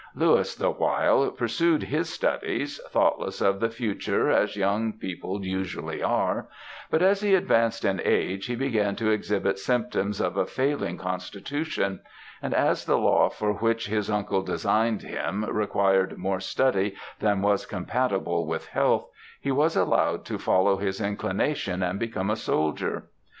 Louis, 0.15 0.55
the 0.55 0.71
while, 0.71 1.29
pursued 1.29 1.83
his 1.83 2.09
studies, 2.09 2.81
thoughtless 2.89 3.39
of 3.39 3.59
the 3.59 3.69
future 3.69 4.31
as 4.31 4.55
young 4.55 4.93
people 4.93 5.45
usually 5.45 6.01
are; 6.01 6.47
but 6.89 7.03
as 7.03 7.21
he 7.21 7.35
advanced 7.35 7.85
in 7.85 8.01
age, 8.03 8.47
he 8.47 8.55
began 8.55 8.95
to 8.95 9.11
exhibit 9.11 9.59
symptoms 9.59 10.19
of 10.19 10.37
a 10.37 10.47
failing 10.47 10.97
constitution, 10.97 11.99
and 12.41 12.55
as 12.55 12.85
the 12.85 12.97
law 12.97 13.29
for 13.29 13.53
which 13.53 13.89
his 13.89 14.09
uncle 14.09 14.41
designed 14.41 15.03
him 15.03 15.45
required 15.45 16.17
more 16.17 16.39
study 16.39 16.95
than 17.19 17.43
was 17.43 17.67
compatible 17.67 18.47
with 18.47 18.69
health, 18.69 19.07
he 19.39 19.51
was 19.51 19.75
allowed 19.75 20.25
to 20.25 20.39
follow 20.39 20.77
his 20.77 20.99
inclination 20.99 21.83
and 21.83 21.99
become 21.99 22.31
a 22.31 22.35
soldier. 22.35 23.03